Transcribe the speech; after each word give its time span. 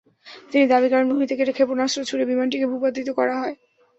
তিনি 0.51 0.65
দাবি 0.67 0.87
করেন, 0.89 1.05
ভূমি 1.09 1.25
থেকে 1.27 1.43
ক্ষেপণাস্ত্র 1.49 2.07
ছুড়ে 2.09 2.23
বিমানটিকে 2.25 2.65
ভূপাতিত 2.71 3.07
করা 3.19 3.35
হয়। 3.41 3.55